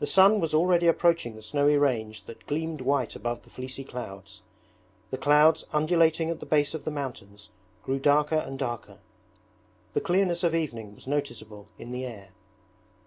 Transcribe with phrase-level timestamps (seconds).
[0.00, 4.42] The sun was already approaching the snowy range that gleamed white above the fleecy clouds.
[5.10, 7.48] The clouds undulating at the base of the mountains
[7.82, 8.98] grew darker and darker.
[9.94, 12.32] The clearness of evening was noticeable in the air.